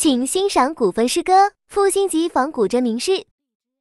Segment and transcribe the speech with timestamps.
[0.00, 1.32] 请欣赏古风诗歌
[1.68, 3.12] 《复兴集仿古筝名诗》，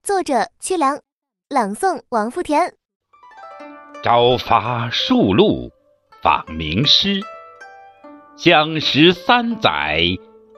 [0.04, 1.00] 作者屈良，
[1.48, 2.74] 朗诵王富田。
[4.04, 5.72] 朝发树露
[6.22, 7.22] 访名师，
[8.36, 10.04] 相识三载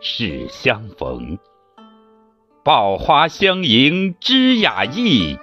[0.01, 1.37] 是相逢。
[2.63, 5.37] 抱花相迎知雅意，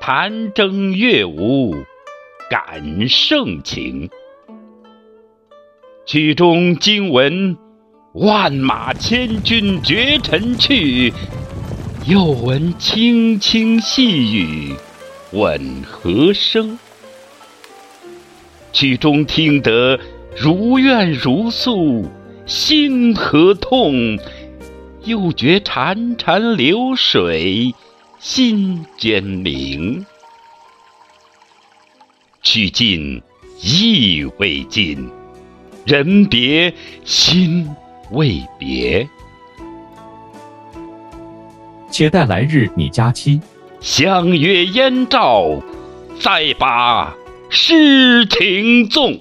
[0.00, 1.72] 弹筝乐舞
[2.50, 4.10] 感盛情。
[6.04, 7.56] 曲中惊闻
[8.14, 11.10] 万马千军绝尘去，
[12.04, 14.74] 又闻轻轻细雨
[15.30, 16.78] 问何生。
[18.70, 19.98] 曲中听得
[20.36, 22.06] 如怨如诉
[22.44, 24.18] 心何痛，
[25.04, 27.74] 又觉潺潺流水
[28.18, 30.04] 心间明。
[32.42, 33.22] 曲尽
[33.62, 35.08] 意未尽，
[35.86, 36.74] 人别
[37.06, 37.66] 心
[38.12, 39.08] 未别。
[41.90, 43.40] 且待来日你佳期，
[43.80, 45.60] 相约燕赵，
[46.20, 47.14] 再把
[47.50, 49.20] 诗情纵。